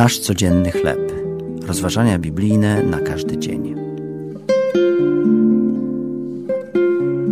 [0.00, 1.12] Nasz codzienny chleb.
[1.66, 3.74] Rozważania biblijne na każdy dzień.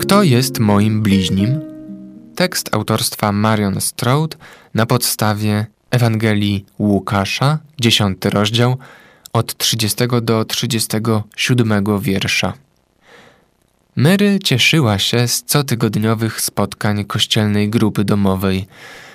[0.00, 1.60] Kto jest moim bliźnim?
[2.34, 4.38] Tekst autorstwa Marion Stroud
[4.74, 8.76] na podstawie Ewangelii Łukasza, 10 rozdział,
[9.32, 12.52] od 30 do 37 wiersza.
[13.96, 18.66] Mary cieszyła się z cotygodniowych spotkań kościelnej grupy domowej.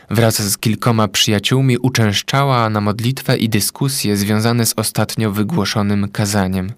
[0.09, 6.71] Wraz z kilkoma przyjaciółmi uczęszczała na modlitwę i dyskusje związane z ostatnio wygłoszonym kazaniem.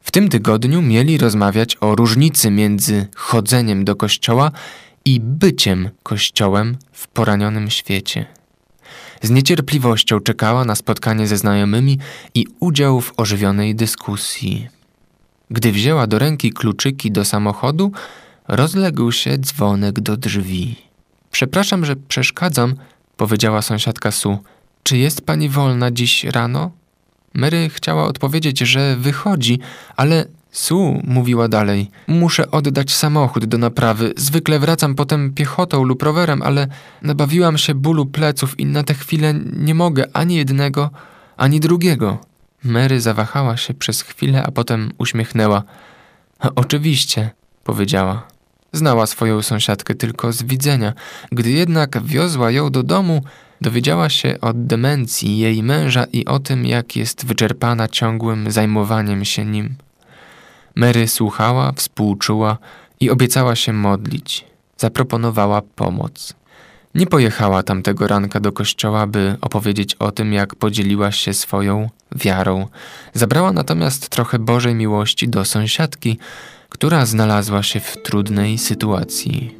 [0.00, 4.50] W tym tygodniu mieli rozmawiać o różnicy między chodzeniem do kościoła
[5.04, 8.26] i byciem kościołem w poranionym świecie.
[9.22, 11.98] Z niecierpliwością czekała na spotkanie ze znajomymi
[12.34, 14.68] i udział w ożywionej dyskusji.
[15.50, 17.92] Gdy wzięła do ręki kluczyki do samochodu,
[18.48, 20.83] rozległ się dzwonek do drzwi.
[21.34, 22.74] Przepraszam, że przeszkadzam,
[23.16, 24.38] powiedziała sąsiadka Su.
[24.82, 26.70] Czy jest pani wolna dziś rano?
[27.34, 29.58] Mary chciała odpowiedzieć, że wychodzi,
[29.96, 31.90] ale Su mówiła dalej.
[32.08, 34.12] Muszę oddać samochód do naprawy.
[34.16, 36.66] Zwykle wracam potem piechotą lub rowerem, ale
[37.02, 40.90] nabawiłam się bólu pleców i na tę chwilę nie mogę ani jednego,
[41.36, 42.18] ani drugiego.
[42.64, 45.62] Mary zawahała się przez chwilę, a potem uśmiechnęła.
[46.54, 47.30] Oczywiście,
[47.64, 48.33] powiedziała.
[48.74, 50.92] Znała swoją sąsiadkę tylko z widzenia.
[51.32, 53.22] Gdy jednak wiozła ją do domu,
[53.60, 59.44] dowiedziała się o demencji jej męża i o tym, jak jest wyczerpana ciągłym zajmowaniem się
[59.44, 59.74] nim.
[60.74, 62.58] Mary słuchała, współczuła
[63.00, 64.44] i obiecała się modlić.
[64.76, 66.34] Zaproponowała pomoc.
[66.94, 72.68] Nie pojechała tamtego ranka do kościoła, by opowiedzieć o tym, jak podzieliła się swoją wiarą.
[73.12, 76.18] Zabrała natomiast trochę Bożej miłości do sąsiadki,
[76.74, 79.54] która znalazła się w trudnej sytuacji.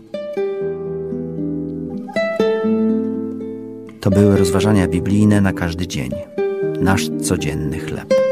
[4.01, 6.11] To były rozważania biblijne na każdy dzień.
[6.81, 8.24] Nasz codzienny chleb.